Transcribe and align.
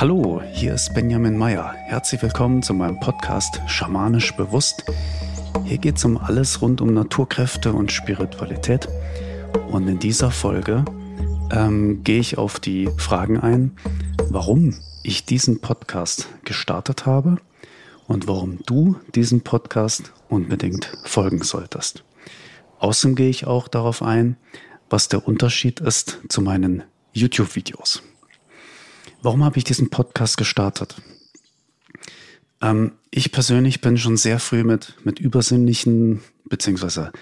Hallo, 0.00 0.40
hier 0.54 0.72
ist 0.72 0.94
Benjamin 0.94 1.36
Meyer. 1.36 1.74
Herzlich 1.74 2.22
willkommen 2.22 2.62
zu 2.62 2.72
meinem 2.72 2.98
Podcast 3.00 3.60
Schamanisch 3.66 4.34
Bewusst. 4.34 4.82
Hier 5.66 5.76
geht 5.76 5.98
es 5.98 6.06
um 6.06 6.16
alles 6.16 6.62
rund 6.62 6.80
um 6.80 6.94
Naturkräfte 6.94 7.74
und 7.74 7.92
Spiritualität. 7.92 8.88
Und 9.70 9.86
in 9.88 9.98
dieser 9.98 10.30
Folge 10.30 10.86
ähm, 11.52 12.02
gehe 12.02 12.18
ich 12.18 12.38
auf 12.38 12.58
die 12.58 12.88
Fragen 12.96 13.40
ein, 13.40 13.72
warum 14.30 14.74
ich 15.02 15.26
diesen 15.26 15.60
Podcast 15.60 16.28
gestartet 16.46 17.04
habe 17.04 17.36
und 18.06 18.26
warum 18.26 18.60
du 18.64 18.96
diesem 19.14 19.42
Podcast 19.42 20.14
unbedingt 20.30 20.90
folgen 21.04 21.42
solltest. 21.42 22.04
Außerdem 22.78 23.16
gehe 23.16 23.28
ich 23.28 23.46
auch 23.46 23.68
darauf 23.68 24.02
ein, 24.02 24.38
was 24.88 25.08
der 25.08 25.28
Unterschied 25.28 25.78
ist 25.78 26.20
zu 26.30 26.40
meinen 26.40 26.84
YouTube-Videos. 27.12 28.02
Warum 29.22 29.44
habe 29.44 29.58
ich 29.58 29.64
diesen 29.64 29.90
Podcast 29.90 30.38
gestartet? 30.38 30.96
Ähm, 32.62 32.92
ich 33.10 33.32
persönlich 33.32 33.82
bin 33.82 33.98
schon 33.98 34.16
sehr 34.16 34.38
früh 34.38 34.64
mit, 34.64 34.94
mit 35.04 35.18
übersinnlichen 35.18 36.22
beziehungsweise 36.48 37.12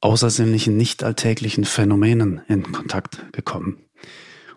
außersinnlichen, 0.00 0.76
nicht 0.76 1.02
alltäglichen 1.02 1.64
Phänomenen 1.64 2.42
in 2.48 2.70
Kontakt 2.70 3.32
gekommen. 3.32 3.78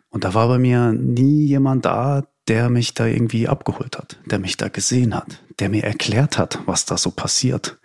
Und 0.09 0.23
da 0.23 0.33
war 0.33 0.47
bei 0.47 0.59
mir 0.59 0.91
nie 0.93 1.45
jemand 1.45 1.85
da, 1.85 2.27
der 2.47 2.69
mich 2.69 2.93
da 2.93 3.07
irgendwie 3.07 3.47
abgeholt 3.47 3.97
hat, 3.97 4.19
der 4.25 4.39
mich 4.39 4.57
da 4.57 4.67
gesehen 4.67 5.15
hat, 5.15 5.43
der 5.59 5.69
mir 5.69 5.83
erklärt 5.83 6.37
hat, 6.37 6.59
was 6.65 6.85
da 6.85 6.97
so 6.97 7.11
passiert 7.11 7.79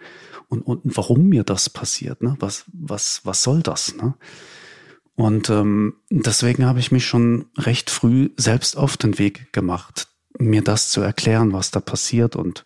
und, 0.49 0.63
und 0.63 0.81
warum 0.85 1.29
mir 1.29 1.45
das 1.45 1.71
passiert. 1.71 2.23
Ne? 2.23 2.37
Was, 2.41 2.65
was, 2.73 3.23
was 3.25 3.43
soll 3.43 3.63
das? 3.63 3.97
Ne? 3.97 4.15
Und 5.15 5.51
ähm, 5.51 5.95
deswegen 6.11 6.65
habe 6.65 6.79
ich 6.79 6.91
mich 6.91 7.07
schon 7.07 7.47
recht 7.59 7.91
früh 7.91 8.31
selbst 8.37 8.77
auf 8.77 8.97
den 8.97 9.19
Weg 9.19 9.53
gemacht, 9.53 10.09
mir 10.39 10.63
das 10.63 10.89
zu 10.89 11.01
erklären, 11.01 11.53
was 11.53 11.71
da 11.71 11.81
passiert 11.81 12.35
und 12.35 12.65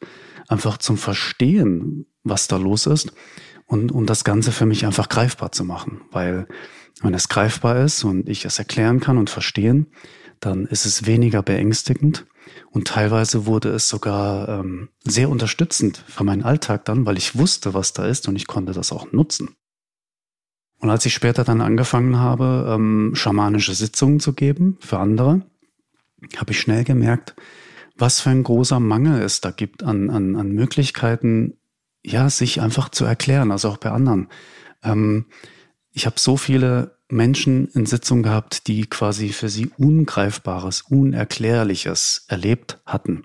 einfach 0.49 0.79
zum 0.79 0.97
Verstehen, 0.97 2.07
was 2.23 2.47
da 2.47 2.57
los 2.57 2.87
ist 2.87 3.13
und, 3.67 3.91
und 3.91 4.09
das 4.09 4.25
Ganze 4.25 4.53
für 4.53 4.67
mich 4.67 4.87
einfach 4.87 5.09
greifbar 5.09 5.53
zu 5.53 5.65
machen. 5.65 6.03
Weil 6.13 6.47
wenn 7.03 7.15
es 7.15 7.29
greifbar 7.29 7.85
ist 7.85 8.05
und 8.05 8.29
ich 8.29 8.45
es 8.45 8.59
erklären 8.59 9.01
kann 9.01 9.19
und 9.19 9.29
verstehen, 9.29 9.89
dann 10.41 10.67
ist 10.67 10.87
es 10.87 11.07
weniger 11.07 11.43
beängstigend 11.43 12.27
und 12.71 12.89
teilweise 12.89 13.47
wurde 13.47 13.71
es 13.71 13.89
sogar 13.89 14.49
ähm, 14.49 14.91
sehr 15.05 15.29
unterstützend 15.31 16.05
für 16.07 16.25
meinen 16.25 16.43
Alltag 16.43 16.85
dann, 16.85 17.07
weil 17.07 17.19
ich 17.19 17.37
wusste, 17.37 17.75
was 17.75 17.93
da 17.93 18.07
ist 18.07 18.29
und 18.29 18.37
ich 18.37 18.47
konnte 18.47 18.73
das 18.73 18.93
auch 18.93 19.13
nutzen. 19.13 19.57
Und 20.79 20.91
als 20.91 21.07
ich 21.07 21.15
später 21.15 21.45
dann 21.45 21.61
angefangen 21.61 22.19
habe, 22.19 22.67
ähm, 22.75 23.13
schamanische 23.15 23.75
Sitzungen 23.75 24.21
zu 24.21 24.33
geben 24.33 24.77
für 24.81 24.99
andere, 24.99 25.43
habe 26.37 26.53
ich 26.53 26.61
schnell 26.61 26.85
gemerkt, 26.85 27.35
was 27.97 28.21
für 28.21 28.31
ein 28.31 28.43
großer 28.43 28.81
Mangel 28.81 29.23
es 29.23 29.41
da 29.41 29.51
gibt 29.51 29.83
an, 29.83 30.11
an, 30.11 30.37
an 30.37 30.53
Möglichkeiten, 30.53 31.55
ja, 32.05 32.29
sich 32.31 32.61
einfach 32.61 32.91
zu 32.91 33.05
erklären, 33.05 33.51
also 33.51 33.71
auch 33.71 33.79
bei 33.79 33.91
anderen. 33.91 34.29
Ähm, 34.83 35.27
ich 35.93 36.07
habe 36.07 36.21
so 36.21 36.37
viele 36.37 36.99
Menschen 37.09 37.69
in 37.69 37.87
Sitzungen 37.87 38.23
gehabt, 38.23 38.67
die 38.67 38.87
quasi 38.87 39.31
für 39.31 39.49
sie 39.49 39.71
Ungreifbares, 39.79 40.83
Unerklärliches 40.83 42.27
erlebt 42.29 42.79
hatten. 42.85 43.25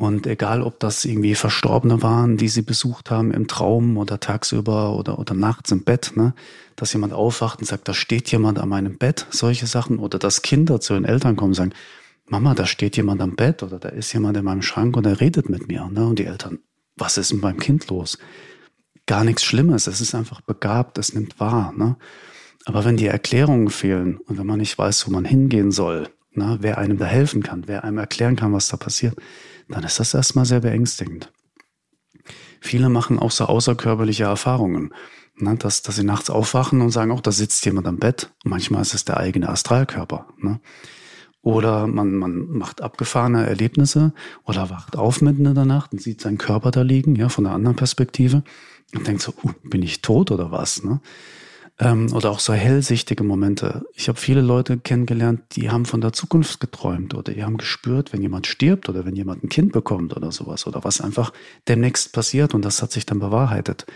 Und 0.00 0.26
egal, 0.26 0.62
ob 0.62 0.80
das 0.80 1.04
irgendwie 1.04 1.34
Verstorbene 1.34 2.00
waren, 2.00 2.38
die 2.38 2.48
sie 2.48 2.62
besucht 2.62 3.10
haben 3.10 3.32
im 3.32 3.48
Traum 3.48 3.98
oder 3.98 4.18
tagsüber 4.18 4.96
oder, 4.96 5.18
oder 5.18 5.34
nachts 5.34 5.72
im 5.72 5.84
Bett, 5.84 6.12
ne, 6.14 6.32
dass 6.74 6.94
jemand 6.94 7.12
aufwacht 7.12 7.58
und 7.58 7.66
sagt, 7.66 7.86
da 7.86 7.92
steht 7.92 8.32
jemand 8.32 8.58
an 8.58 8.70
meinem 8.70 8.96
Bett, 8.96 9.26
solche 9.28 9.66
Sachen, 9.66 9.98
oder 9.98 10.18
dass 10.18 10.40
Kinder 10.40 10.80
zu 10.80 10.94
ihren 10.94 11.04
Eltern 11.04 11.36
kommen 11.36 11.50
und 11.50 11.54
sagen, 11.54 11.74
Mama, 12.24 12.54
da 12.54 12.64
steht 12.64 12.96
jemand 12.96 13.20
am 13.20 13.36
Bett 13.36 13.62
oder 13.62 13.78
da 13.78 13.90
ist 13.90 14.10
jemand 14.14 14.38
in 14.38 14.44
meinem 14.44 14.62
Schrank 14.62 14.96
und 14.96 15.04
er 15.04 15.20
redet 15.20 15.50
mit 15.50 15.68
mir. 15.68 15.86
Ne? 15.92 16.06
Und 16.06 16.18
die 16.18 16.24
Eltern, 16.24 16.60
was 16.96 17.18
ist 17.18 17.34
mit 17.34 17.42
meinem 17.42 17.58
Kind 17.58 17.90
los? 17.90 18.16
Gar 19.04 19.24
nichts 19.24 19.44
Schlimmes, 19.44 19.86
es 19.86 20.00
ist 20.00 20.14
einfach 20.14 20.40
begabt, 20.40 20.96
es 20.96 21.12
nimmt 21.12 21.38
wahr. 21.38 21.74
Ne? 21.76 21.96
Aber 22.64 22.86
wenn 22.86 22.96
die 22.96 23.08
Erklärungen 23.08 23.68
fehlen 23.68 24.16
und 24.16 24.38
wenn 24.38 24.46
man 24.46 24.60
nicht 24.60 24.78
weiß, 24.78 25.06
wo 25.06 25.10
man 25.10 25.26
hingehen 25.26 25.70
soll, 25.70 26.08
ne, 26.32 26.56
wer 26.62 26.78
einem 26.78 26.96
da 26.96 27.04
helfen 27.04 27.42
kann, 27.42 27.64
wer 27.66 27.84
einem 27.84 27.98
erklären 27.98 28.36
kann, 28.36 28.54
was 28.54 28.68
da 28.68 28.78
passiert, 28.78 29.14
dann 29.70 29.84
ist 29.84 30.00
das 30.00 30.14
erstmal 30.14 30.44
sehr 30.44 30.60
beängstigend. 30.60 31.32
Viele 32.60 32.88
machen 32.88 33.18
auch 33.18 33.30
so 33.30 33.44
außerkörperliche 33.46 34.24
Erfahrungen, 34.24 34.92
ne, 35.36 35.56
dass, 35.56 35.82
dass 35.82 35.96
sie 35.96 36.04
nachts 36.04 36.30
aufwachen 36.30 36.80
und 36.80 36.90
sagen, 36.90 37.10
auch 37.10 37.20
da 37.20 37.32
sitzt 37.32 37.64
jemand 37.64 37.86
am 37.86 37.98
Bett. 37.98 38.30
manchmal 38.44 38.82
ist 38.82 38.94
es 38.94 39.04
der 39.04 39.16
eigene 39.16 39.48
Astralkörper. 39.48 40.26
Ne? 40.38 40.60
Oder 41.42 41.86
man, 41.86 42.14
man 42.16 42.48
macht 42.50 42.82
abgefahrene 42.82 43.46
Erlebnisse 43.46 44.12
oder 44.44 44.68
wacht 44.68 44.96
auf 44.96 45.22
mitten 45.22 45.46
in 45.46 45.54
der 45.54 45.64
Nacht 45.64 45.92
und 45.92 46.02
sieht 46.02 46.20
seinen 46.20 46.36
Körper 46.36 46.70
da 46.70 46.82
liegen, 46.82 47.16
ja, 47.16 47.30
von 47.30 47.46
einer 47.46 47.54
anderen 47.54 47.76
Perspektive 47.76 48.42
und 48.94 49.06
denkt 49.06 49.22
so, 49.22 49.32
uh, 49.42 49.52
bin 49.62 49.82
ich 49.82 50.02
tot 50.02 50.30
oder 50.30 50.50
was? 50.50 50.82
Ne? 50.84 51.00
Ähm, 51.80 52.12
oder 52.12 52.30
auch 52.30 52.40
so 52.40 52.52
hellsichtige 52.52 53.24
Momente. 53.24 53.86
Ich 53.94 54.08
habe 54.08 54.20
viele 54.20 54.42
Leute 54.42 54.76
kennengelernt, 54.76 55.40
die 55.52 55.70
haben 55.70 55.86
von 55.86 56.02
der 56.02 56.12
Zukunft 56.12 56.60
geträumt 56.60 57.14
oder 57.14 57.32
die 57.32 57.42
haben 57.42 57.56
gespürt, 57.56 58.12
wenn 58.12 58.20
jemand 58.20 58.46
stirbt 58.46 58.90
oder 58.90 59.06
wenn 59.06 59.16
jemand 59.16 59.42
ein 59.42 59.48
Kind 59.48 59.72
bekommt 59.72 60.14
oder 60.14 60.30
sowas 60.30 60.66
oder 60.66 60.84
was 60.84 61.00
einfach 61.00 61.32
demnächst 61.68 62.12
passiert 62.12 62.52
und 62.52 62.66
das 62.66 62.82
hat 62.82 62.92
sich 62.92 63.06
dann 63.06 63.18
bewahrheitet. 63.18 63.86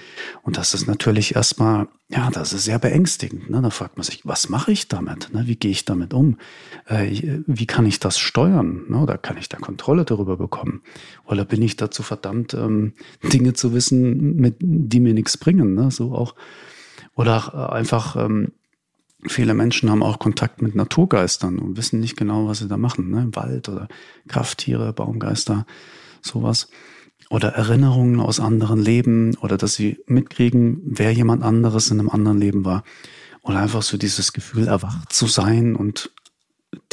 Und 0.42 0.56
das 0.56 0.72
ist 0.72 0.86
natürlich 0.86 1.34
erstmal, 1.36 1.88
ja, 2.08 2.30
das 2.30 2.54
ist 2.54 2.64
sehr 2.64 2.78
beängstigend. 2.78 3.50
Ne? 3.50 3.60
Da 3.60 3.68
fragt 3.68 3.98
man 3.98 4.04
sich, 4.04 4.22
was 4.24 4.48
mache 4.48 4.72
ich 4.72 4.88
damit? 4.88 5.34
Ne? 5.34 5.46
Wie 5.46 5.56
gehe 5.56 5.70
ich 5.70 5.84
damit 5.84 6.14
um? 6.14 6.38
Äh, 6.86 7.42
wie 7.46 7.66
kann 7.66 7.84
ich 7.84 8.00
das 8.00 8.18
steuern? 8.18 8.84
Ne? 8.88 9.00
Oder 9.00 9.18
kann 9.18 9.36
ich 9.36 9.50
da 9.50 9.58
Kontrolle 9.58 10.06
darüber 10.06 10.38
bekommen? 10.38 10.80
Oder 11.26 11.44
bin 11.44 11.60
ich 11.60 11.76
dazu 11.76 12.02
verdammt, 12.02 12.54
ähm, 12.54 12.94
Dinge 13.22 13.52
zu 13.52 13.74
wissen, 13.74 14.36
mit, 14.36 14.56
die 14.60 15.00
mir 15.00 15.12
nichts 15.12 15.36
bringen? 15.36 15.74
Ne? 15.74 15.90
So 15.90 16.14
auch 16.14 16.34
oder 17.14 17.52
äh, 17.54 17.74
einfach, 17.74 18.16
ähm, 18.16 18.52
viele 19.26 19.54
Menschen 19.54 19.90
haben 19.90 20.02
auch 20.02 20.18
Kontakt 20.18 20.62
mit 20.62 20.74
Naturgeistern 20.74 21.58
und 21.58 21.76
wissen 21.76 22.00
nicht 22.00 22.16
genau, 22.16 22.46
was 22.46 22.58
sie 22.58 22.68
da 22.68 22.76
machen. 22.76 23.10
Ne? 23.10 23.28
Wald 23.32 23.68
oder 23.68 23.88
Krafttiere, 24.28 24.92
Baumgeister, 24.92 25.66
sowas. 26.20 26.68
Oder 27.30 27.54
Erinnerungen 27.54 28.20
aus 28.20 28.38
anderen 28.38 28.80
Leben 28.80 29.34
oder 29.38 29.56
dass 29.56 29.74
sie 29.74 29.98
mitkriegen, 30.06 30.82
wer 30.84 31.10
jemand 31.12 31.42
anderes 31.42 31.90
in 31.90 31.98
einem 31.98 32.10
anderen 32.10 32.38
Leben 32.38 32.64
war. 32.64 32.84
Oder 33.42 33.60
einfach 33.60 33.82
so 33.82 33.96
dieses 33.96 34.32
Gefühl, 34.32 34.68
erwacht 34.68 35.12
zu 35.12 35.26
sein 35.26 35.74
und 35.74 36.10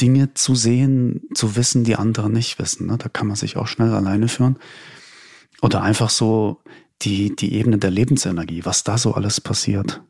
Dinge 0.00 0.34
zu 0.34 0.54
sehen, 0.54 1.22
zu 1.34 1.56
wissen, 1.56 1.84
die 1.84 1.96
andere 1.96 2.30
nicht 2.30 2.58
wissen. 2.58 2.86
Ne? 2.86 2.98
Da 2.98 3.08
kann 3.08 3.26
man 3.26 3.36
sich 3.36 3.56
auch 3.56 3.66
schnell 3.66 3.92
alleine 3.92 4.28
führen. 4.28 4.58
Oder 5.60 5.82
einfach 5.82 6.10
so 6.10 6.60
die, 7.02 7.34
die 7.36 7.54
Ebene 7.54 7.78
der 7.78 7.90
Lebensenergie, 7.90 8.64
was 8.64 8.84
da 8.84 8.98
so 8.98 9.14
alles 9.14 9.40
passiert. 9.40 10.02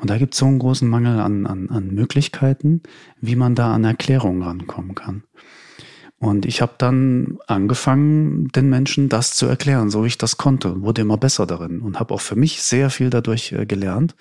Und 0.00 0.10
da 0.10 0.18
gibt 0.18 0.34
es 0.34 0.40
so 0.40 0.46
einen 0.46 0.58
großen 0.58 0.88
Mangel 0.88 1.20
an, 1.20 1.46
an, 1.46 1.68
an 1.70 1.88
Möglichkeiten, 1.88 2.82
wie 3.20 3.36
man 3.36 3.54
da 3.54 3.72
an 3.72 3.84
Erklärungen 3.84 4.42
rankommen 4.42 4.94
kann. 4.94 5.24
Und 6.18 6.46
ich 6.46 6.62
habe 6.62 6.74
dann 6.78 7.38
angefangen, 7.48 8.46
den 8.48 8.70
Menschen 8.70 9.08
das 9.08 9.34
zu 9.34 9.46
erklären, 9.46 9.90
so 9.90 10.04
wie 10.04 10.06
ich 10.06 10.18
das 10.18 10.36
konnte, 10.36 10.80
wurde 10.80 11.02
immer 11.02 11.16
besser 11.16 11.46
darin 11.46 11.80
und 11.80 11.98
habe 11.98 12.14
auch 12.14 12.20
für 12.20 12.36
mich 12.36 12.62
sehr 12.62 12.90
viel 12.90 13.10
dadurch 13.10 13.50
äh, 13.50 13.66
gelernt 13.66 14.14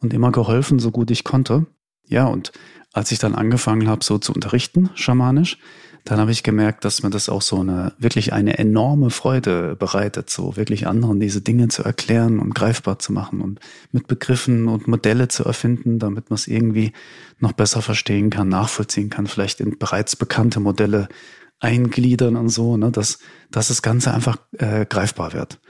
und 0.00 0.12
immer 0.12 0.32
geholfen, 0.32 0.80
so 0.80 0.90
gut 0.90 1.10
ich 1.12 1.22
konnte. 1.22 1.66
Ja, 2.08 2.26
und 2.26 2.50
als 2.92 3.12
ich 3.12 3.20
dann 3.20 3.36
angefangen 3.36 3.86
habe, 3.86 4.04
so 4.04 4.18
zu 4.18 4.32
unterrichten, 4.32 4.90
schamanisch, 4.94 5.58
dann 6.04 6.18
habe 6.18 6.32
ich 6.32 6.42
gemerkt, 6.42 6.84
dass 6.84 7.02
mir 7.02 7.10
das 7.10 7.28
auch 7.28 7.42
so 7.42 7.60
eine, 7.60 7.92
wirklich 7.98 8.32
eine 8.32 8.58
enorme 8.58 9.10
Freude 9.10 9.76
bereitet, 9.76 10.30
so 10.30 10.56
wirklich 10.56 10.86
anderen 10.86 11.20
diese 11.20 11.40
Dinge 11.40 11.68
zu 11.68 11.82
erklären 11.82 12.38
und 12.38 12.54
greifbar 12.54 12.98
zu 12.98 13.12
machen 13.12 13.40
und 13.40 13.60
mit 13.92 14.06
Begriffen 14.06 14.68
und 14.68 14.88
Modelle 14.88 15.28
zu 15.28 15.44
erfinden, 15.44 15.98
damit 15.98 16.30
man 16.30 16.36
es 16.36 16.48
irgendwie 16.48 16.92
noch 17.38 17.52
besser 17.52 17.82
verstehen 17.82 18.30
kann, 18.30 18.48
nachvollziehen 18.48 19.10
kann, 19.10 19.26
vielleicht 19.26 19.60
in 19.60 19.78
bereits 19.78 20.16
bekannte 20.16 20.60
Modelle 20.60 21.08
eingliedern 21.60 22.36
und 22.36 22.48
so, 22.48 22.76
ne, 22.76 22.90
dass, 22.90 23.18
dass 23.50 23.68
das 23.68 23.82
Ganze 23.82 24.12
einfach 24.14 24.38
äh, 24.58 24.86
greifbar 24.86 25.32
wird. 25.32 25.60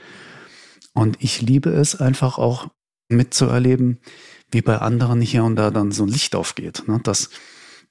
Und 0.93 1.17
ich 1.19 1.41
liebe 1.41 1.69
es 1.69 1.99
einfach 1.99 2.37
auch 2.37 2.69
mitzuerleben, 3.09 3.99
wie 4.51 4.61
bei 4.61 4.77
anderen 4.77 5.21
hier 5.21 5.43
und 5.43 5.55
da 5.55 5.69
dann 5.71 5.91
so 5.91 6.03
ein 6.03 6.09
Licht 6.09 6.35
aufgeht, 6.35 6.83
ne, 6.87 6.99
dass, 7.03 7.29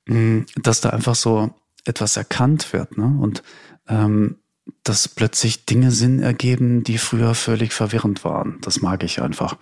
mh, 0.06 0.18
mm, 0.18 0.46
dass 0.62 0.80
da 0.80 0.90
einfach 0.90 1.14
so 1.14 1.54
etwas 1.84 2.16
erkannt 2.16 2.72
wird 2.72 2.98
ne? 2.98 3.16
und 3.20 3.42
ähm, 3.88 4.36
dass 4.84 5.08
plötzlich 5.08 5.66
Dinge 5.66 5.90
Sinn 5.90 6.20
ergeben, 6.20 6.84
die 6.84 6.98
früher 6.98 7.34
völlig 7.34 7.72
verwirrend 7.72 8.24
waren. 8.24 8.58
Das 8.62 8.82
mag 8.82 9.02
ich 9.02 9.20
einfach. 9.20 9.56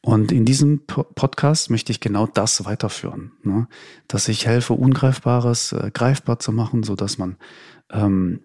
Und 0.00 0.30
in 0.30 0.44
diesem 0.44 0.86
Podcast 0.86 1.70
möchte 1.70 1.90
ich 1.90 2.00
genau 2.00 2.26
das 2.26 2.64
weiterführen, 2.64 3.32
ne? 3.42 3.66
dass 4.08 4.28
ich 4.28 4.46
helfe, 4.46 4.74
Ungreifbares 4.74 5.72
äh, 5.72 5.90
greifbar 5.92 6.38
zu 6.38 6.52
machen, 6.52 6.82
so 6.82 6.94
dass 6.94 7.18
man 7.18 7.36
ähm, 7.90 8.42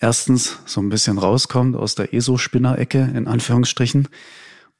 erstens 0.00 0.58
so 0.66 0.80
ein 0.80 0.90
bisschen 0.90 1.18
rauskommt 1.18 1.76
aus 1.76 1.94
der 1.94 2.12
ESO-Spinnerecke 2.12 3.10
in 3.14 3.26
Anführungsstrichen 3.26 4.08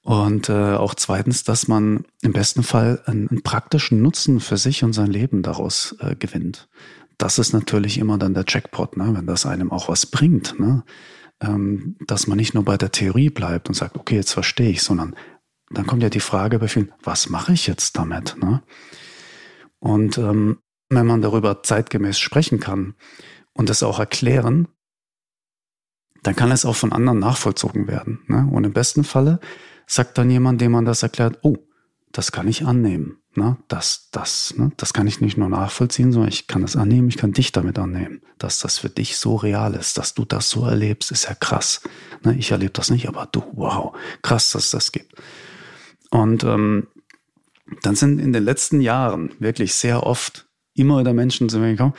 und 0.03 0.49
äh, 0.49 0.75
auch 0.75 0.95
zweitens, 0.95 1.45
dass 1.45 1.67
man 1.67 2.05
im 2.23 2.33
besten 2.33 2.63
Fall 2.63 3.03
einen, 3.07 3.29
einen 3.29 3.43
praktischen 3.43 4.03
Nutzen 4.03 4.41
für 4.41 4.57
sich 4.57 4.85
und 4.85 4.93
sein 4.93 5.11
Leben 5.11 5.43
daraus 5.43 5.97
äh, 6.01 6.15
gewinnt 6.15 6.69
das 7.19 7.39
ist 7.39 7.53
natürlich 7.53 7.99
immer 7.99 8.19
dann 8.19 8.35
der 8.35 8.45
Jackpot, 8.47 8.97
ne? 8.97 9.15
wenn 9.15 9.27
das 9.27 9.47
einem 9.47 9.73
auch 9.73 9.89
was 9.89 10.07
bringt. 10.07 10.59
Ne? 10.61 10.85
Ähm, 11.41 11.97
dass 12.07 12.27
man 12.27 12.37
nicht 12.37 12.55
nur 12.55 12.65
bei 12.65 12.77
der 12.77 12.93
Theorie 12.93 13.31
bleibt 13.31 13.69
und 13.69 13.75
sagt, 13.75 13.97
okay, 13.97 14.17
jetzt 14.17 14.33
verstehe 14.33 14.71
ich, 14.71 14.83
sondern 14.83 15.15
dann 15.71 15.87
kommt 15.87 16.03
ja 16.03 16.09
die 16.09 16.21
Frage 16.21 16.59
bei 16.59 16.69
vielen, 16.69 16.93
was 17.03 17.29
mache 17.29 17.53
ich 17.53 17.67
jetzt 17.67 17.97
damit? 17.97 18.37
Ne? 18.43 18.63
Und 19.79 20.19
ähm, 20.19 20.59
wenn 20.89 21.07
man 21.07 21.23
darüber 21.23 21.63
zeitgemäß 21.63 22.19
sprechen 22.19 22.61
kann 22.61 22.95
und 23.53 23.71
es 23.71 23.83
auch 23.83 23.99
erklären, 23.99 24.69
dann 26.23 26.37
kann 26.37 26.53
es 26.53 26.65
auch 26.65 26.77
von 26.77 26.93
anderen 26.93 27.19
nachvollzogen 27.19 27.89
werden. 27.89 28.21
Ne? 28.27 28.49
Und 28.51 28.65
im 28.65 28.73
besten 28.73 29.05
Falle 29.05 29.41
sagt 29.87 30.19
dann 30.19 30.31
jemand, 30.31 30.61
dem 30.61 30.73
man 30.73 30.85
das 30.85 31.03
erklärt, 31.03 31.39
oh, 31.43 31.57
das 32.13 32.33
kann 32.33 32.49
ich 32.49 32.65
annehmen. 32.65 33.19
Ne? 33.37 33.57
Das, 33.69 34.09
das, 34.13 34.55
ne? 34.57 34.73
das 34.77 34.93
kann 34.93 35.07
ich 35.07 35.21
nicht 35.21 35.37
nur 35.37 35.49
nachvollziehen, 35.49 36.13
sondern 36.13 36.31
ich 36.31 36.47
kann 36.47 36.63
es 36.63 36.77
annehmen, 36.77 37.09
ich 37.09 37.17
kann 37.17 37.33
dich 37.33 37.53
damit 37.53 37.79
annehmen. 37.79 38.23
Dass 38.39 38.61
das 38.61 38.79
für 38.79 38.89
dich 38.89 39.19
so 39.19 39.37
real 39.37 39.75
ist, 39.75 39.99
dass 39.99 40.15
du 40.15 40.25
das 40.25 40.49
so 40.49 40.65
erlebst, 40.65 41.11
ist 41.11 41.25
ja 41.25 41.35
krass. 41.35 41.83
Ne? 42.23 42.35
Ich 42.37 42.51
erlebe 42.51 42.73
das 42.73 42.91
nicht, 42.91 43.09
aber 43.09 43.29
du, 43.31 43.43
wow, 43.53 43.97
krass, 44.23 44.53
dass 44.53 44.65
es 44.65 44.71
das 44.71 44.93
gibt. 44.93 45.15
Und 46.11 46.45
ähm, 46.45 46.87
dann 47.83 47.97
sind 47.97 48.21
in 48.21 48.33
den 48.33 48.45
letzten 48.45 48.81
Jahren 48.81 49.31
wirklich 49.39 49.75
sehr 49.75 50.05
oft 50.05 50.47
immer 50.75 51.01
wieder 51.01 51.13
Menschen 51.13 51.49
zu 51.49 51.59
mir 51.59 51.73
gekommen, 51.73 51.95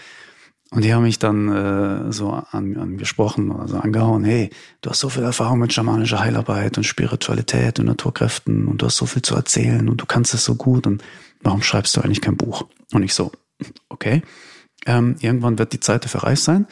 und 0.69 0.83
die 0.83 0.93
haben 0.93 1.03
mich 1.03 1.17
dann 1.17 1.47
äh, 1.47 2.11
so 2.11 2.31
an, 2.31 2.75
angesprochen, 2.75 3.53
also 3.53 3.77
angehauen, 3.77 4.25
hey, 4.25 4.49
du 4.81 4.89
hast 4.89 4.99
so 4.99 5.07
viel 5.07 5.23
Erfahrung 5.23 5.59
mit 5.59 5.71
schamanischer 5.71 6.19
Heilarbeit 6.19 6.77
und 6.77 6.83
Spiritualität 6.83 7.79
und 7.79 7.85
Naturkräften 7.85 8.67
und 8.67 8.81
du 8.81 8.87
hast 8.87 8.97
so 8.97 9.05
viel 9.05 9.21
zu 9.21 9.35
erzählen 9.35 9.87
und 9.87 10.01
du 10.01 10.05
kannst 10.05 10.33
es 10.33 10.43
so 10.43 10.55
gut 10.55 10.85
und 10.85 11.01
warum 11.41 11.61
schreibst 11.61 11.95
du 11.95 12.01
eigentlich 12.01 12.21
kein 12.21 12.37
Buch? 12.37 12.67
Und 12.93 13.03
ich 13.03 13.13
so, 13.13 13.31
okay, 13.89 14.21
ähm, 14.85 15.15
irgendwann 15.19 15.57
wird 15.57 15.73
die 15.73 15.79
Zeit 15.79 16.05
dafür 16.05 16.23
reif 16.23 16.39
sein 16.39 16.67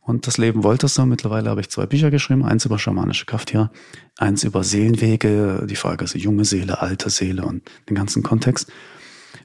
und 0.00 0.26
das 0.26 0.38
Leben 0.38 0.64
wollte 0.64 0.86
es 0.86 0.94
so. 0.94 1.04
Mittlerweile 1.04 1.50
habe 1.50 1.60
ich 1.60 1.68
zwei 1.68 1.84
Bücher 1.84 2.10
geschrieben, 2.10 2.44
eins 2.44 2.64
über 2.64 2.78
schamanische 2.78 3.26
Krafttiere, 3.26 3.70
eins 4.16 4.42
über 4.42 4.64
Seelenwege, 4.64 5.66
die 5.68 5.76
Frage 5.76 6.04
ist 6.04 6.14
junge 6.14 6.46
Seele, 6.46 6.80
alte 6.80 7.10
Seele 7.10 7.44
und 7.44 7.70
den 7.90 7.94
ganzen 7.94 8.22
Kontext. 8.22 8.72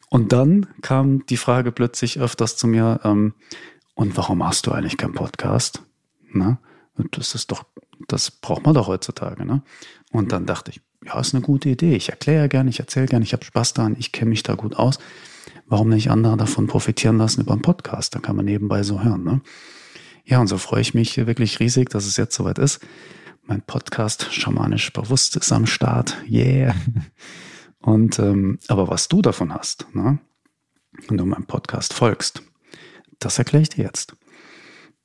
Und 0.10 0.31
dann 0.31 0.68
kam 0.81 1.26
die 1.26 1.38
Frage 1.38 1.72
plötzlich 1.72 2.19
öfters 2.19 2.56
zu 2.56 2.68
mir, 2.68 3.02
ähm, 3.04 3.34
und 3.96 4.16
warum 4.16 4.38
machst 4.38 4.66
du 4.66 4.72
eigentlich 4.72 4.98
keinen 4.98 5.14
Podcast? 5.14 5.84
Ne? 6.31 6.58
Das 7.12 7.36
ist 7.36 7.52
doch, 7.52 7.66
das 8.08 8.31
braucht 8.31 8.66
man 8.66 8.74
doch 8.74 8.88
heutzutage. 8.88 9.46
Ne? 9.46 9.64
Und 10.12 10.31
dann 10.31 10.46
dachte 10.46 10.72
ich, 10.72 10.81
ja, 11.06 11.20
ist 11.20 11.34
eine 11.34 11.44
gute 11.44 11.70
Idee. 11.70 11.96
Ich 11.96 12.10
erkläre 12.10 12.50
gerne, 12.50 12.70
ich 12.70 12.80
erzähle 12.80 13.08
gerne, 13.08 13.26
ich 13.26 13.34
habe 13.34 13.44
Spaß 13.44 13.74
daran, 13.74 13.96
ich 13.98 14.12
kenne 14.12 14.30
mich 14.30 14.44
da 14.44 14.56
gut 14.56 14.76
aus. 14.76 15.00
Warum 15.66 15.90
nicht 15.90 16.12
andere 16.12 16.38
davon 16.38 16.68
profitieren 16.68 17.18
lassen 17.18 17.42
über 17.42 17.54
einen 17.54 17.62
Podcast? 17.62 18.16
Da 18.16 18.20
kann 18.20 18.36
man 18.36 18.46
nebenbei 18.46 18.84
so 18.84 19.02
hören. 19.02 19.24
Ne? 19.24 19.42
Ja, 20.26 20.40
und 20.40 20.48
so 20.48 20.58
freue 20.58 20.82
ich 20.82 20.94
mich 20.94 21.18
wirklich 21.18 21.60
riesig, 21.60 21.90
dass 21.90 22.06
es 22.06 22.18
jetzt 22.18 22.36
soweit 22.36 22.60
ist. 22.60 22.80
Mein 23.46 23.62
Podcast 23.62 24.32
Schamanisch 24.32 24.94
Bewusst 24.94 25.36
ist 25.36 25.52
am 25.52 25.66
Start. 25.66 26.18
Yeah. 26.30 26.76
Und 27.80 28.18
ähm, 28.20 28.60
aber 28.70 28.88
was 28.88 29.10
du 29.10 29.22
davon 29.22 29.54
hast, 29.54 29.88
ne? 29.94 30.20
wenn 31.08 31.18
du 31.18 31.26
meinem 31.26 31.46
Podcast 31.46 31.94
folgst, 31.94 32.42
das 33.20 33.38
erkläre 33.38 33.64
ich 33.64 33.70
dir 33.70 33.84
jetzt. 33.84 34.16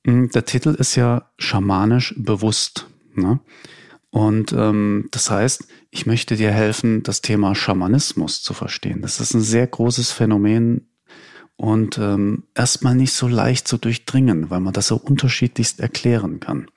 Hm, 0.07 0.31
der 0.31 0.45
Titel 0.45 0.71
ist 0.71 0.95
ja 0.95 1.31
schamanisch 1.39 2.15
bewusst. 2.17 2.87
Ne? 3.15 3.41
Und 4.11 4.53
ähm, 4.53 5.09
das 5.11 5.31
heißt, 5.31 5.67
ich 5.91 6.07
möchte 6.07 6.37
dir 6.37 6.51
helfen, 6.51 7.03
das 7.03 7.21
Thema 7.21 7.55
Schamanismus 7.55 8.43
zu 8.43 8.55
verstehen. 8.55 9.03
Das 9.03 9.21
ist 9.21 9.35
ein 9.35 9.43
sehr 9.43 9.67
großes 9.67 10.13
Phänomen 10.13 10.89
und 11.57 11.99
ähm, 11.99 12.45
erstmal 12.55 12.95
nicht 12.95 13.13
so 13.13 13.29
leicht 13.29 13.69
zu 13.69 13.77
durchdringen, 13.77 14.51
weil 14.51 14.61
man 14.61 14.73
das 14.73 14.87
so 14.87 14.97
unterschiedlichst 14.97 15.81
erklären 15.81 16.41
kann. 16.41 16.71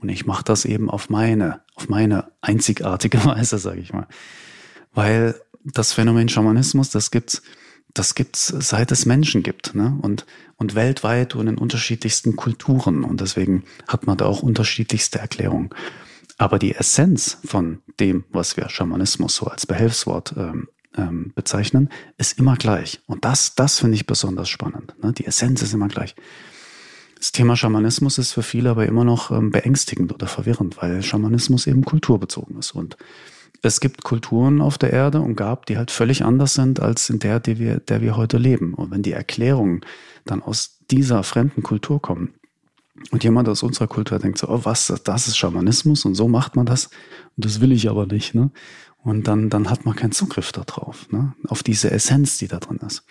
Und 0.00 0.08
ich 0.10 0.26
mache 0.26 0.44
das 0.44 0.64
eben 0.66 0.90
auf 0.90 1.08
meine, 1.08 1.62
auf 1.74 1.88
meine 1.88 2.32
einzigartige 2.40 3.24
Weise, 3.24 3.58
sage 3.58 3.80
ich 3.80 3.92
mal. 3.92 4.08
Weil 4.92 5.34
das 5.64 5.92
Phänomen 5.92 6.28
Schamanismus, 6.28 6.90
das 6.90 7.10
gibt's 7.10 7.42
das 7.94 8.16
gibt's 8.16 8.48
seit 8.48 8.90
es 8.90 9.06
Menschen 9.06 9.44
gibt, 9.44 9.74
ne? 9.76 9.96
Und, 10.02 10.26
und 10.56 10.74
weltweit 10.74 11.36
und 11.36 11.46
in 11.46 11.56
unterschiedlichsten 11.56 12.34
Kulturen. 12.34 13.04
Und 13.04 13.20
deswegen 13.20 13.64
hat 13.86 14.06
man 14.06 14.18
da 14.18 14.26
auch 14.26 14.42
unterschiedlichste 14.42 15.20
Erklärungen. 15.20 15.70
Aber 16.38 16.58
die 16.58 16.74
Essenz 16.74 17.38
von 17.44 17.82
dem, 18.00 18.24
was 18.30 18.56
wir 18.56 18.68
Schamanismus 18.68 19.36
so 19.36 19.46
als 19.46 19.66
Behelfswort 19.66 20.34
ähm, 20.36 20.68
ähm, 20.96 21.32
bezeichnen, 21.34 21.90
ist 22.18 22.38
immer 22.38 22.56
gleich. 22.56 23.00
Und 23.06 23.24
das, 23.24 23.54
das 23.54 23.78
finde 23.78 23.96
ich 23.96 24.06
besonders 24.06 24.48
spannend. 24.48 24.94
Ne? 25.02 25.12
Die 25.12 25.26
Essenz 25.26 25.62
ist 25.62 25.74
immer 25.74 25.88
gleich. 25.88 26.14
Das 27.18 27.32
Thema 27.32 27.56
Schamanismus 27.56 28.18
ist 28.18 28.32
für 28.32 28.42
viele 28.42 28.70
aber 28.70 28.86
immer 28.86 29.04
noch 29.04 29.30
ähm, 29.30 29.50
beängstigend 29.50 30.12
oder 30.12 30.26
verwirrend, 30.26 30.76
weil 30.82 31.02
Schamanismus 31.02 31.66
eben 31.66 31.84
kulturbezogen 31.84 32.58
ist. 32.58 32.72
Und 32.72 32.96
es 33.62 33.80
gibt 33.80 34.02
Kulturen 34.02 34.60
auf 34.60 34.76
der 34.76 34.92
Erde 34.92 35.20
und 35.20 35.36
gab, 35.36 35.66
die 35.66 35.78
halt 35.78 35.90
völlig 35.90 36.24
anders 36.24 36.54
sind 36.54 36.80
als 36.80 37.08
in 37.08 37.20
der, 37.20 37.40
die 37.40 37.58
wir, 37.58 37.78
der 37.78 38.02
wir 38.02 38.16
heute 38.16 38.36
leben. 38.36 38.74
Und 38.74 38.90
wenn 38.90 39.02
die 39.02 39.12
Erklärungen 39.12 39.82
dann 40.26 40.42
aus 40.42 40.80
dieser 40.90 41.22
fremden 41.22 41.62
Kultur 41.62 42.02
kommen 42.02 42.34
und 43.10 43.24
jemand 43.24 43.48
aus 43.48 43.62
unserer 43.62 43.88
Kultur 43.88 44.18
denkt 44.18 44.38
so, 44.38 44.48
oh 44.48 44.60
was, 44.64 44.92
das 45.04 45.28
ist 45.28 45.36
Schamanismus 45.36 46.04
und 46.04 46.14
so 46.14 46.28
macht 46.28 46.56
man 46.56 46.66
das, 46.66 46.86
und 47.36 47.44
das 47.44 47.60
will 47.60 47.72
ich 47.72 47.88
aber 47.88 48.06
nicht, 48.06 48.34
ne? 48.34 48.50
Und 48.98 49.28
dann, 49.28 49.50
dann 49.50 49.68
hat 49.68 49.84
man 49.84 49.94
keinen 49.94 50.12
Zugriff 50.12 50.52
darauf, 50.52 51.10
ne? 51.10 51.34
Auf 51.48 51.62
diese 51.62 51.90
Essenz, 51.90 52.38
die 52.38 52.48
da 52.48 52.58
drin 52.58 52.78
ist. 52.86 53.04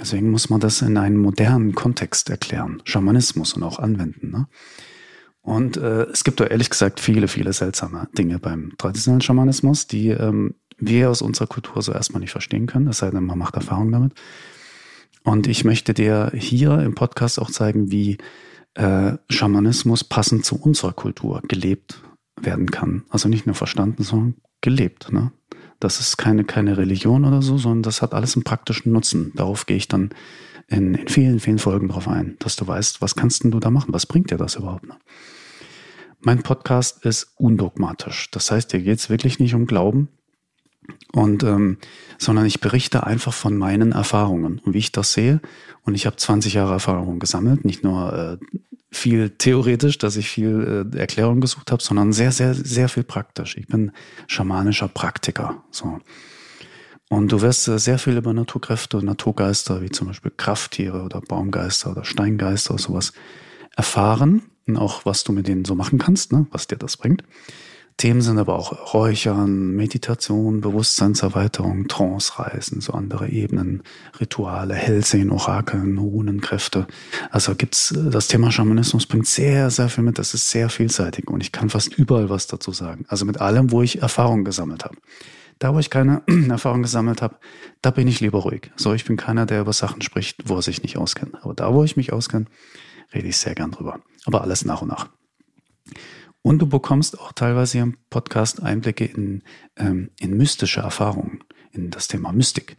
Deswegen 0.00 0.30
muss 0.30 0.48
man 0.50 0.60
das 0.60 0.82
in 0.82 0.96
einen 0.96 1.18
modernen 1.18 1.74
Kontext 1.74 2.30
erklären, 2.30 2.82
Schamanismus 2.84 3.52
und 3.52 3.62
auch 3.62 3.78
anwenden, 3.78 4.30
ne? 4.30 4.48
Und 5.42 5.76
äh, 5.78 6.02
es 6.04 6.24
gibt 6.24 6.40
da 6.40 6.44
ehrlich 6.44 6.68
gesagt 6.68 7.00
viele, 7.00 7.26
viele 7.26 7.52
seltsame 7.52 8.08
Dinge 8.16 8.38
beim 8.38 8.72
traditionellen 8.76 9.22
Schamanismus, 9.22 9.86
die 9.86 10.08
ähm, 10.08 10.54
wir 10.78 11.10
aus 11.10 11.22
unserer 11.22 11.46
Kultur 11.46 11.82
so 11.82 11.92
erstmal 11.92 12.20
nicht 12.20 12.32
verstehen 12.32 12.66
können, 12.66 12.88
es 12.88 12.98
sei 12.98 13.10
denn, 13.10 13.24
man 13.24 13.38
macht 13.38 13.54
Erfahrung 13.54 13.90
damit. 13.90 14.12
Und 15.22 15.46
ich 15.46 15.64
möchte 15.64 15.94
dir 15.94 16.30
hier 16.34 16.78
im 16.80 16.94
Podcast 16.94 17.38
auch 17.38 17.50
zeigen, 17.50 17.90
wie 17.90 18.18
äh, 18.74 19.12
Schamanismus 19.28 20.04
passend 20.04 20.44
zu 20.44 20.60
unserer 20.60 20.92
Kultur 20.92 21.42
gelebt 21.48 22.02
werden 22.40 22.70
kann. 22.70 23.04
Also 23.10 23.28
nicht 23.28 23.46
nur 23.46 23.54
verstanden, 23.54 24.02
sondern 24.02 24.34
gelebt. 24.60 25.12
Ne? 25.12 25.32
Das 25.78 26.00
ist 26.00 26.16
keine, 26.16 26.44
keine 26.44 26.76
Religion 26.76 27.24
oder 27.24 27.42
so, 27.42 27.58
sondern 27.58 27.82
das 27.82 28.02
hat 28.02 28.14
alles 28.14 28.36
einen 28.36 28.44
praktischen 28.44 28.92
Nutzen. 28.92 29.32
Darauf 29.34 29.66
gehe 29.66 29.76
ich 29.76 29.88
dann 29.88 30.10
in, 30.68 30.94
in 30.94 31.08
vielen, 31.08 31.40
vielen 31.40 31.58
Folgen 31.58 31.88
drauf 31.88 32.08
ein, 32.08 32.36
dass 32.38 32.56
du 32.56 32.66
weißt, 32.66 33.02
was 33.02 33.16
kannst 33.16 33.44
denn 33.44 33.50
du 33.50 33.60
da 33.60 33.70
machen? 33.70 33.92
Was 33.92 34.06
bringt 34.06 34.30
dir 34.30 34.36
das 34.36 34.56
überhaupt? 34.56 34.86
Ne? 34.86 34.96
Mein 36.20 36.42
Podcast 36.42 37.04
ist 37.04 37.32
undogmatisch. 37.36 38.30
Das 38.30 38.50
heißt, 38.50 38.70
hier 38.70 38.82
geht 38.82 38.98
es 38.98 39.10
wirklich 39.10 39.38
nicht 39.38 39.54
um 39.54 39.66
Glauben, 39.66 40.08
und 41.12 41.42
ähm, 41.42 41.78
sondern 42.18 42.46
ich 42.46 42.60
berichte 42.60 43.06
einfach 43.06 43.32
von 43.32 43.56
meinen 43.56 43.92
Erfahrungen 43.92 44.60
und 44.64 44.74
wie 44.74 44.78
ich 44.78 44.92
das 44.92 45.12
sehe. 45.12 45.40
Und 45.82 45.94
ich 45.94 46.06
habe 46.06 46.16
20 46.16 46.54
Jahre 46.54 46.72
Erfahrung 46.72 47.18
gesammelt, 47.18 47.64
nicht 47.64 47.84
nur 47.84 48.12
äh, 48.40 48.60
viel 48.90 49.30
theoretisch, 49.30 49.98
dass 49.98 50.16
ich 50.16 50.28
viel 50.28 50.90
äh, 50.94 50.98
Erklärung 50.98 51.40
gesucht 51.40 51.70
habe, 51.70 51.82
sondern 51.82 52.12
sehr, 52.12 52.32
sehr, 52.32 52.54
sehr 52.54 52.88
viel 52.88 53.04
praktisch. 53.04 53.56
Ich 53.56 53.68
bin 53.68 53.92
schamanischer 54.26 54.88
Praktiker. 54.88 55.62
So. 55.70 56.00
Und 57.08 57.32
du 57.32 57.40
wirst 57.40 57.64
sehr 57.64 57.98
viel 57.98 58.16
über 58.16 58.32
Naturkräfte 58.32 58.96
und 58.96 59.04
Naturgeister, 59.04 59.82
wie 59.82 59.90
zum 59.90 60.08
Beispiel 60.08 60.32
Krafttiere 60.36 61.02
oder 61.02 61.20
Baumgeister 61.20 61.90
oder 61.90 62.04
Steingeister 62.04 62.74
oder 62.74 62.82
sowas 62.82 63.12
erfahren. 63.76 64.42
Und 64.66 64.76
auch 64.76 65.04
was 65.04 65.24
du 65.24 65.32
mit 65.32 65.48
denen 65.48 65.64
so 65.64 65.74
machen 65.74 65.98
kannst, 65.98 66.32
ne? 66.32 66.46
was 66.50 66.66
dir 66.66 66.76
das 66.76 66.96
bringt. 66.96 67.24
Themen 67.96 68.22
sind 68.22 68.38
aber 68.38 68.58
auch 68.58 68.94
Räuchern, 68.94 69.76
Meditation, 69.76 70.60
Bewusstseinserweiterung, 70.62 71.86
Trance-Reisen, 71.86 72.80
so 72.80 72.94
andere 72.94 73.28
Ebenen, 73.28 73.82
Rituale, 74.18 74.74
Hellsehen, 74.74 75.30
Orakeln, 75.30 75.98
Runenkräfte. 75.98 76.86
Also 77.30 77.54
gibt's, 77.54 77.94
das 77.94 78.28
Thema 78.28 78.50
Schamanismus 78.50 79.06
bringt 79.06 79.26
sehr, 79.26 79.70
sehr 79.70 79.88
viel 79.90 80.04
mit. 80.04 80.18
Das 80.18 80.32
ist 80.32 80.48
sehr 80.48 80.70
vielseitig 80.70 81.28
und 81.28 81.42
ich 81.42 81.52
kann 81.52 81.68
fast 81.68 81.92
überall 81.92 82.30
was 82.30 82.46
dazu 82.46 82.72
sagen. 82.72 83.04
Also 83.08 83.26
mit 83.26 83.40
allem, 83.40 83.70
wo 83.70 83.82
ich 83.82 84.00
Erfahrung 84.00 84.44
gesammelt 84.44 84.84
habe. 84.84 84.96
Da, 85.58 85.74
wo 85.74 85.78
ich 85.78 85.90
keine 85.90 86.22
Erfahrung 86.48 86.82
gesammelt 86.82 87.20
habe, 87.20 87.36
da 87.82 87.90
bin 87.90 88.08
ich 88.08 88.20
lieber 88.20 88.38
ruhig. 88.38 88.72
So, 88.76 88.94
ich 88.94 89.04
bin 89.04 89.18
keiner, 89.18 89.44
der 89.44 89.60
über 89.60 89.74
Sachen 89.74 90.00
spricht, 90.00 90.48
wo 90.48 90.56
er 90.56 90.62
sich 90.62 90.82
nicht 90.82 90.96
auskennt. 90.96 91.34
Aber 91.42 91.52
da, 91.52 91.74
wo 91.74 91.84
ich 91.84 91.98
mich 91.98 92.14
auskenne, 92.14 92.46
rede 93.12 93.28
ich 93.28 93.36
sehr 93.36 93.54
gern 93.54 93.70
drüber. 93.70 94.00
Aber 94.24 94.40
alles 94.40 94.64
nach 94.64 94.80
und 94.80 94.88
nach. 94.88 95.10
Und 96.42 96.60
du 96.60 96.66
bekommst 96.66 97.18
auch 97.18 97.32
teilweise 97.32 97.78
im 97.78 97.96
Podcast 98.08 98.62
Einblicke 98.62 99.04
in, 99.04 99.42
ähm, 99.76 100.10
in 100.18 100.36
mystische 100.36 100.80
Erfahrungen, 100.80 101.44
in 101.72 101.90
das 101.90 102.08
Thema 102.08 102.32
Mystik. 102.32 102.78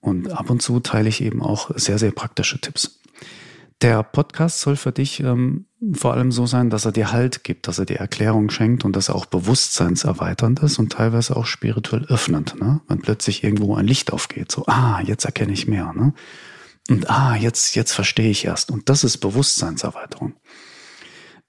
Und 0.00 0.32
ab 0.32 0.50
und 0.50 0.62
zu 0.62 0.80
teile 0.80 1.08
ich 1.08 1.20
eben 1.20 1.42
auch 1.42 1.70
sehr, 1.74 1.98
sehr 1.98 2.12
praktische 2.12 2.60
Tipps. 2.60 3.00
Der 3.82 4.02
Podcast 4.02 4.60
soll 4.60 4.76
für 4.76 4.92
dich 4.92 5.20
ähm, 5.20 5.66
vor 5.92 6.14
allem 6.14 6.32
so 6.32 6.46
sein, 6.46 6.70
dass 6.70 6.86
er 6.86 6.92
dir 6.92 7.12
Halt 7.12 7.44
gibt, 7.44 7.68
dass 7.68 7.78
er 7.78 7.84
dir 7.84 7.98
Erklärung 7.98 8.48
schenkt 8.48 8.86
und 8.86 8.96
dass 8.96 9.10
er 9.10 9.14
auch 9.14 9.26
bewusstseinserweiternd 9.26 10.60
ist 10.60 10.78
und 10.78 10.92
teilweise 10.92 11.36
auch 11.36 11.44
spirituell 11.44 12.06
öffnend. 12.06 12.58
Ne? 12.58 12.80
Wenn 12.88 13.02
plötzlich 13.02 13.44
irgendwo 13.44 13.76
ein 13.76 13.86
Licht 13.86 14.14
aufgeht, 14.14 14.50
so, 14.50 14.64
ah, 14.66 15.02
jetzt 15.02 15.26
erkenne 15.26 15.52
ich 15.52 15.68
mehr. 15.68 15.92
Ne? 15.92 16.14
Und 16.88 17.10
ah, 17.10 17.36
jetzt, 17.36 17.74
jetzt 17.74 17.92
verstehe 17.92 18.30
ich 18.30 18.46
erst. 18.46 18.70
Und 18.70 18.88
das 18.88 19.04
ist 19.04 19.18
Bewusstseinserweiterung. 19.18 20.34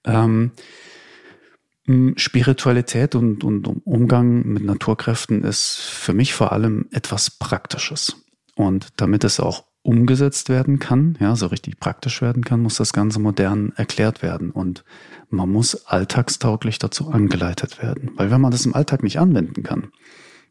Ähm, 0.04 0.52
Spiritualität 2.16 3.14
und, 3.14 3.44
und 3.44 3.66
Umgang 3.86 4.46
mit 4.46 4.64
Naturkräften 4.64 5.42
ist 5.42 5.76
für 5.78 6.12
mich 6.12 6.34
vor 6.34 6.52
allem 6.52 6.86
etwas 6.92 7.30
Praktisches. 7.30 8.16
Und 8.54 8.88
damit 8.96 9.24
es 9.24 9.40
auch 9.40 9.64
umgesetzt 9.82 10.50
werden 10.50 10.78
kann, 10.78 11.16
ja, 11.18 11.34
so 11.34 11.46
richtig 11.46 11.80
praktisch 11.80 12.20
werden 12.20 12.44
kann, 12.44 12.60
muss 12.60 12.76
das 12.76 12.92
Ganze 12.92 13.20
modern 13.20 13.72
erklärt 13.76 14.20
werden. 14.20 14.50
Und 14.50 14.84
man 15.30 15.48
muss 15.48 15.86
alltagstauglich 15.86 16.78
dazu 16.78 17.08
angeleitet 17.08 17.82
werden. 17.82 18.10
Weil 18.16 18.30
wenn 18.30 18.40
man 18.40 18.50
das 18.50 18.66
im 18.66 18.74
Alltag 18.74 19.02
nicht 19.02 19.18
anwenden 19.18 19.62
kann, 19.62 19.90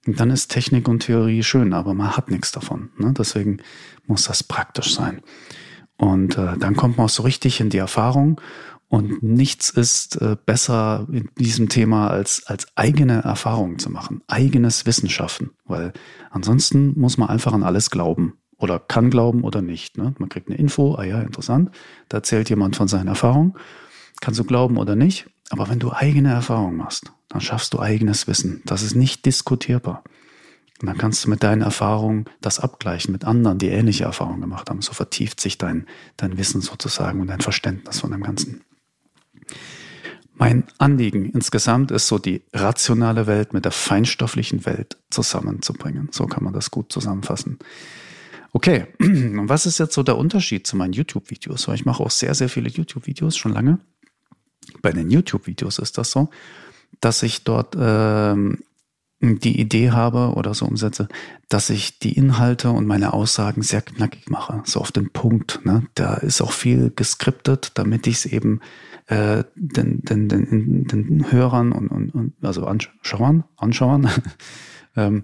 dann 0.08 0.32
ist 0.32 0.48
Technik 0.48 0.88
und 0.88 1.00
Theorie 1.00 1.44
schön, 1.44 1.74
aber 1.74 1.94
man 1.94 2.16
hat 2.18 2.32
nichts 2.32 2.52
davon. 2.52 2.90
Ne? 2.98 3.14
Deswegen 3.16 3.58
muss 4.08 4.24
das 4.24 4.42
praktisch 4.42 4.96
sein. 4.96 5.22
Und 5.98 6.38
äh, 6.38 6.58
dann 6.58 6.76
kommt 6.76 6.98
man 6.98 7.06
auch 7.06 7.12
so 7.12 7.24
richtig 7.24 7.60
in 7.60 7.70
die 7.70 7.78
Erfahrung. 7.78 8.40
Und 8.90 9.22
nichts 9.22 9.70
ist 9.70 10.22
äh, 10.22 10.38
besser 10.46 11.08
in 11.12 11.30
diesem 11.38 11.68
Thema 11.68 12.10
als, 12.10 12.44
als 12.48 12.68
eigene 12.76 13.22
Erfahrungen 13.22 13.80
zu 13.80 13.90
machen, 13.90 14.22
eigenes 14.28 14.86
Wissen 14.86 15.10
schaffen. 15.10 15.52
Weil 15.66 15.92
ansonsten 16.30 16.98
muss 16.98 17.18
man 17.18 17.28
einfach 17.30 17.52
an 17.52 17.64
alles 17.64 17.90
glauben 17.90 18.38
oder 18.58 18.80
kann 18.80 19.10
glauben 19.10 19.44
oder 19.44 19.62
nicht. 19.62 19.98
Ne? 19.98 20.14
Man 20.20 20.30
kriegt 20.30 20.48
eine 20.48 20.58
Info, 20.58 20.96
ah 20.96 21.04
ja, 21.04 21.22
interessant, 21.22 21.72
da 22.08 22.18
erzählt 22.18 22.50
jemand 22.50 22.78
von 22.78 22.88
seinen 22.88 23.08
Erfahrungen. 23.08 23.56
Kannst 24.22 24.40
du 24.40 24.46
glauben 24.46 24.78
oder 24.78 24.96
nicht, 24.96 25.30
aber 25.50 25.70
wenn 25.70 25.80
du 25.80 25.92
eigene 25.92 26.32
Erfahrungen 26.32 26.78
machst, 26.78 27.12
dann 27.28 27.42
schaffst 27.42 27.74
du 27.74 27.80
eigenes 27.80 28.28
Wissen. 28.28 28.62
Das 28.66 28.84
ist 28.84 28.96
nicht 28.96 29.26
diskutierbar. 29.26 30.04
Und 30.82 30.88
dann 30.88 30.98
kannst 30.98 31.26
du 31.26 31.30
mit 31.30 31.44
deinen 31.44 31.62
Erfahrungen 31.62 32.26
das 32.40 32.60
abgleichen 32.60 33.12
mit 33.12 33.26
anderen, 33.26 33.58
die 33.58 33.70
ähnliche 33.70 34.06
Erfahrungen 34.06 34.42
gemacht 34.42 34.70
haben. 34.70 34.82
So 34.82 34.94
vertieft 34.94 35.42
sich 35.42 35.58
dein, 35.58 35.88
dein 36.18 36.38
Wissen 36.38 36.62
sozusagen 36.62 37.20
und 37.20 37.28
dein 37.28 37.42
Verständnis 37.42 38.00
von 38.00 38.12
dem 38.12 38.24
Ganzen. 38.24 38.62
Mein 40.34 40.66
Anliegen 40.78 41.26
insgesamt 41.26 41.90
ist 41.90 42.08
so 42.08 42.20
die 42.20 42.44
rationale 42.54 43.26
Welt 43.26 43.54
mit 43.54 43.66
der 43.66 43.72
feinstofflichen 43.72 44.66
Welt 44.66 44.98
zusammenzubringen. 45.10 46.10
So 46.12 46.28
kann 46.28 46.44
man 46.44 46.54
das 46.54 46.70
gut 46.70 46.92
zusammenfassen. 46.92 47.58
Okay, 48.54 48.86
und 49.00 49.50
was 49.50 49.66
ist 49.66 49.80
jetzt 49.80 49.96
so 49.96 50.04
der 50.04 50.18
Unterschied 50.18 50.68
zu 50.68 50.78
meinen 50.78 50.94
YouTube-Videos? 50.94 51.68
Weil 51.68 51.76
ich 51.76 51.86
mache 51.86 52.04
auch 52.04 52.12
sehr, 52.12 52.36
sehr 52.36 52.50
viele 52.50 52.70
YouTube-Videos 52.70 53.36
schon 53.36 53.52
lange. 53.52 53.80
Bei 54.82 54.92
den 54.92 55.10
YouTube-Videos 55.10 55.80
ist 55.80 55.98
das 55.98 56.12
so, 56.12 56.30
dass 57.02 57.24
ich 57.24 57.44
dort 57.44 57.76
ähm, 57.80 58.64
die 59.20 59.60
Idee 59.60 59.92
habe 59.92 60.34
oder 60.36 60.54
so 60.54 60.66
umsetze, 60.66 61.08
dass 61.50 61.70
ich 61.70 62.00
die 62.00 62.16
Inhalte 62.16 62.70
und 62.70 62.86
meine 62.86 63.14
Aussagen 63.14 63.64
sehr 63.64 63.82
knackig 63.82 64.30
mache, 64.30 64.62
so 64.66 64.80
auf 64.80 64.92
den 64.92 65.12
Punkt. 65.12 65.62
Ne? 65.66 65.88
Da 65.96 66.16
ist 66.16 66.42
auch 66.42 66.52
viel 66.52 66.92
geskriptet, 66.96 67.72
damit 67.76 68.06
ich 68.06 68.18
es 68.18 68.26
eben 68.26 68.62
äh, 69.08 69.44
den, 69.56 70.02
den, 70.02 70.30
den, 70.30 70.84
den 70.86 71.32
Hörern 71.32 71.72
und, 71.72 71.88
und, 71.88 72.14
und 72.14 72.34
also 72.44 72.66
Anschauern, 72.66 73.44
Anschauern 73.56 74.10
ähm, 74.96 75.24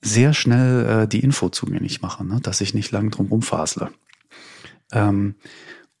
sehr 0.00 0.32
schnell 0.32 1.02
äh, 1.02 1.08
die 1.08 1.20
Info 1.20 1.48
zugänglich 1.48 2.02
mache, 2.02 2.24
ne? 2.24 2.40
dass 2.40 2.60
ich 2.60 2.74
nicht 2.74 2.92
lang 2.92 3.10
drum 3.10 3.26
rumfasle. 3.26 3.90
Ähm, 4.92 5.36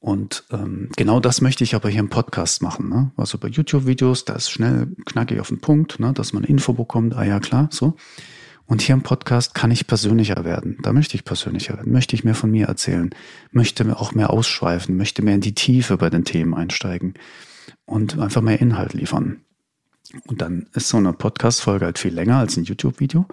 und 0.02 0.42
ähm, 0.50 0.88
genau 0.96 1.20
das 1.20 1.40
möchte 1.40 1.62
ich 1.62 1.76
aber 1.76 1.88
hier 1.88 2.00
im 2.00 2.08
Podcast 2.08 2.60
machen. 2.60 2.88
Ne? 2.88 3.12
Also 3.16 3.38
bei 3.38 3.46
YouTube-Videos, 3.46 4.24
da 4.24 4.34
ist 4.34 4.50
schnell 4.50 4.88
knackig 5.06 5.38
auf 5.38 5.46
den 5.46 5.60
Punkt, 5.60 6.00
ne? 6.00 6.12
dass 6.12 6.32
man 6.32 6.42
Info 6.42 6.72
bekommt, 6.72 7.14
ah 7.14 7.22
ja 7.22 7.38
klar, 7.38 7.68
so. 7.70 7.94
Und 8.66 8.82
hier 8.82 8.94
im 8.96 9.04
Podcast 9.04 9.54
kann 9.54 9.70
ich 9.70 9.86
persönlicher 9.86 10.44
werden. 10.44 10.78
Da 10.82 10.92
möchte 10.92 11.14
ich 11.14 11.24
persönlicher 11.24 11.76
werden, 11.76 11.92
möchte 11.92 12.16
ich 12.16 12.24
mehr 12.24 12.34
von 12.34 12.50
mir 12.50 12.66
erzählen, 12.66 13.10
möchte 13.52 13.84
mir 13.84 14.00
auch 14.00 14.12
mehr 14.12 14.30
ausschweifen, 14.30 14.96
möchte 14.96 15.22
mehr 15.22 15.36
in 15.36 15.40
die 15.40 15.54
Tiefe 15.54 15.96
bei 15.96 16.10
den 16.10 16.24
Themen 16.24 16.52
einsteigen 16.52 17.14
und 17.84 18.18
einfach 18.18 18.42
mehr 18.42 18.60
Inhalt 18.60 18.94
liefern. 18.94 19.42
Und 20.26 20.42
dann 20.42 20.66
ist 20.74 20.88
so 20.88 20.96
eine 20.96 21.12
Podcast-Folge 21.12 21.84
halt 21.84 22.00
viel 22.00 22.12
länger 22.12 22.38
als 22.38 22.56
ein 22.56 22.64
YouTube-Video. 22.64 23.26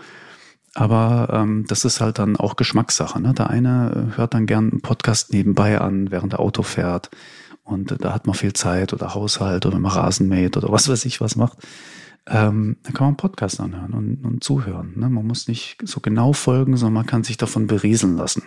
Aber 0.76 1.30
ähm, 1.34 1.66
das 1.68 1.86
ist 1.86 2.00
halt 2.00 2.20
dann 2.20 2.38
auch 2.38 2.56
Geschmackssache. 2.56 3.20
Ne? 3.20 3.34
Der 3.34 3.50
eine 3.50 4.14
hört 4.16 4.34
dann 4.34 4.46
gern 4.46 4.70
einen 4.72 4.82
Podcast 4.82 5.34
nebenbei 5.34 5.80
an, 5.82 6.12
während 6.12 6.34
der 6.34 6.40
Auto 6.40 6.64
fährt. 6.64 7.10
Und 7.64 7.92
äh, 7.92 7.98
da 7.98 8.14
hat 8.14 8.28
man 8.28 8.36
viel 8.36 8.54
Zeit 8.54 8.94
oder 8.94 9.14
Haushalt 9.14 9.66
oder 9.66 9.80
mal 9.80 9.90
Rasen 9.90 10.28
mäht 10.28 10.58
oder 10.58 10.72
was 10.72 10.88
weiß 10.90 11.06
ich 11.06 11.22
was 11.22 11.36
macht. 11.36 11.58
Ähm, 12.28 12.78
dann 12.84 12.94
kann 12.94 13.06
man 13.06 13.10
einen 13.10 13.18
Podcast 13.18 13.60
anhören 13.60 13.94
und, 13.94 14.24
und 14.24 14.44
zuhören. 14.44 14.94
Ne? 14.96 15.10
Man 15.10 15.26
muss 15.26 15.48
nicht 15.48 15.78
so 15.84 16.00
genau 16.00 16.34
folgen, 16.34 16.78
sondern 16.78 16.94
man 16.94 17.06
kann 17.06 17.24
sich 17.24 17.38
davon 17.38 17.68
berieseln 17.68 18.18
lassen. 18.18 18.44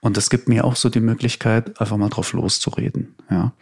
Und 0.00 0.16
das 0.16 0.30
gibt 0.30 0.48
mir 0.48 0.64
auch 0.64 0.76
so 0.76 0.90
die 0.90 1.00
Möglichkeit, 1.00 1.80
einfach 1.80 1.96
mal 1.96 2.08
drauf 2.08 2.32
loszureden. 2.32 3.14
Ja. 3.30 3.52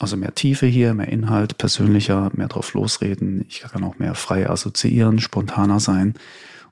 Also 0.00 0.16
mehr 0.16 0.34
Tiefe 0.34 0.66
hier, 0.66 0.94
mehr 0.94 1.08
Inhalt, 1.08 1.58
persönlicher, 1.58 2.30
mehr 2.34 2.48
drauf 2.48 2.74
losreden. 2.74 3.44
Ich 3.48 3.60
kann 3.60 3.84
auch 3.84 3.98
mehr 3.98 4.14
frei 4.14 4.48
assoziieren, 4.48 5.18
spontaner 5.18 5.80
sein. 5.80 6.14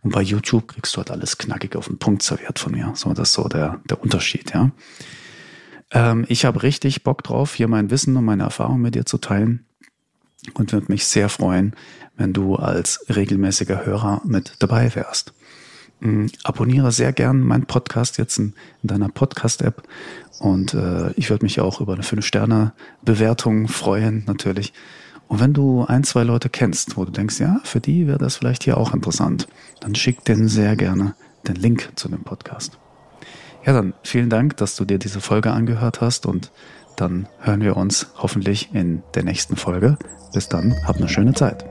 Und 0.07 0.13
bei 0.13 0.23
YouTube 0.23 0.69
kriegst 0.69 0.95
du 0.95 0.99
halt 0.99 1.11
alles 1.11 1.37
knackig 1.37 1.75
auf 1.75 1.89
den 1.89 1.99
Punkt 1.99 2.23
serviert 2.23 2.61
von 2.61 2.71
mir. 2.71 2.93
So, 2.95 3.13
das 3.13 3.31
ist 3.31 3.35
so 3.35 3.49
der, 3.49 3.81
der 3.91 4.01
Unterschied, 4.01 4.55
ja. 4.55 4.71
Ähm, 5.91 6.25
ich 6.29 6.45
habe 6.45 6.63
richtig 6.63 7.03
Bock 7.03 7.25
drauf, 7.25 7.57
hier 7.57 7.67
mein 7.67 7.91
Wissen 7.91 8.17
und 8.17 8.25
meine 8.25 8.45
Erfahrung 8.45 8.81
mit 8.81 8.95
dir 8.95 9.05
zu 9.05 9.19
teilen 9.19 9.67
und 10.55 10.73
würde 10.73 10.93
mich 10.93 11.07
sehr 11.07 11.29
freuen, 11.29 11.75
wenn 12.17 12.33
du 12.33 12.55
als 12.55 13.05
regelmäßiger 13.09 13.85
Hörer 13.85 14.23
mit 14.25 14.55
dabei 14.61 14.95
wärst. 14.95 15.35
Ähm, 16.01 16.31
abonniere 16.45 16.93
sehr 16.93 17.13
gern 17.13 17.41
meinen 17.41 17.67
Podcast 17.67 18.17
jetzt 18.17 18.39
in, 18.39 18.55
in 18.85 18.87
deiner 18.87 19.09
Podcast-App 19.09 19.83
und 20.39 20.73
äh, 20.73 21.11
ich 21.15 21.31
würde 21.31 21.45
mich 21.45 21.59
auch 21.61 21.81
über 21.81 21.95
eine 21.95 22.05
5-Sterne-Bewertung 22.05 23.67
freuen, 23.67 24.23
natürlich. 24.29 24.73
Und 25.29 25.41
wenn 25.41 25.53
du 25.53 25.85
ein, 25.85 26.05
zwei 26.05 26.23
Leute 26.23 26.49
kennst, 26.49 26.97
wo 26.97 27.05
du 27.05 27.11
denkst, 27.11 27.41
ja, 27.41 27.61
für 27.65 27.81
die 27.81 28.07
wäre 28.07 28.19
das 28.19 28.37
vielleicht 28.37 28.65
hier 28.65 28.77
auch 28.77 28.95
interessant, 28.95 29.49
dann 29.81 29.95
schick 29.95 30.25
denen 30.25 30.49
sehr 30.49 30.77
gerne 30.77 31.15
den 31.47 31.57
Link 31.57 31.91
zu 31.97 32.09
dem 32.09 32.23
Podcast. 32.23 32.79
Ja, 33.65 33.73
dann 33.73 33.95
vielen 34.03 34.31
Dank, 34.31 34.57
dass 34.59 34.77
du 34.77 34.85
dir 34.85 34.99
diese 34.99 35.21
Folge 35.21 35.51
angehört 35.51 36.01
hast 36.01 36.27
und 36.27 36.53
dann 36.97 37.29
hören 37.41 37.61
wir 37.61 37.77
uns 37.77 38.07
hoffentlich 38.17 38.71
in 38.73 39.03
der 39.15 39.25
nächsten 39.25 39.57
Folge. 39.57 39.99
Bis 40.33 40.49
dann, 40.49 40.75
hab 40.87 40.97
eine 40.97 41.09
schöne 41.09 41.35
Zeit. 41.35 41.65